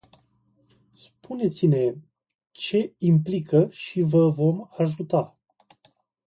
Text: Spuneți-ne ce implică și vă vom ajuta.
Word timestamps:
Spuneți-ne 0.95 1.93
ce 2.51 2.93
implică 2.97 3.67
și 3.71 4.01
vă 4.01 4.27
vom 4.29 4.65
ajuta. 4.77 5.37